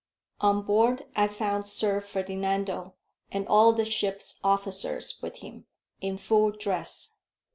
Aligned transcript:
On 0.39 0.63
board 0.63 1.03
I 1.15 1.27
found 1.27 1.67
Sir 1.67 2.01
Ferdinando, 2.01 2.95
and 3.31 3.47
all 3.47 3.71
the 3.71 3.85
ship's 3.85 4.39
officers 4.43 5.19
with 5.21 5.41
him, 5.41 5.67
in 5.99 6.17
full 6.17 6.49
dress. 6.49 7.17